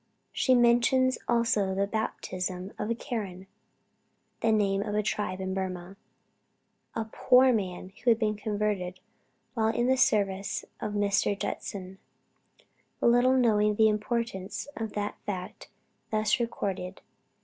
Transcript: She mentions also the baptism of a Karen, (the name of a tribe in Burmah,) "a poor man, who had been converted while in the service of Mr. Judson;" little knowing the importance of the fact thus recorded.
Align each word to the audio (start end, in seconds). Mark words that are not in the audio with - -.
She 0.31 0.55
mentions 0.55 1.19
also 1.27 1.75
the 1.75 1.85
baptism 1.85 2.73
of 2.79 2.89
a 2.89 2.95
Karen, 2.95 3.45
(the 4.39 4.51
name 4.51 4.81
of 4.81 4.95
a 4.95 5.03
tribe 5.03 5.39
in 5.39 5.53
Burmah,) 5.53 5.95
"a 6.95 7.05
poor 7.05 7.53
man, 7.53 7.89
who 8.03 8.09
had 8.09 8.17
been 8.17 8.33
converted 8.35 8.99
while 9.53 9.67
in 9.67 9.85
the 9.85 9.97
service 9.97 10.65
of 10.79 10.93
Mr. 10.93 11.37
Judson;" 11.39 11.99
little 12.99 13.37
knowing 13.37 13.75
the 13.75 13.89
importance 13.89 14.67
of 14.75 14.93
the 14.93 15.13
fact 15.27 15.69
thus 16.09 16.39
recorded. 16.39 17.01